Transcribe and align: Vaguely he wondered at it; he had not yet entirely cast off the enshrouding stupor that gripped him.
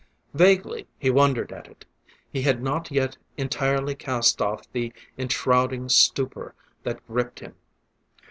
Vaguely 0.33 0.87
he 0.97 1.11
wondered 1.11 1.51
at 1.51 1.67
it; 1.67 1.85
he 2.33 2.41
had 2.41 2.63
not 2.63 2.89
yet 2.89 3.17
entirely 3.37 3.93
cast 3.93 4.41
off 4.41 4.63
the 4.71 4.91
enshrouding 5.15 5.89
stupor 5.89 6.55
that 6.81 7.05
gripped 7.05 7.39
him. 7.39 7.53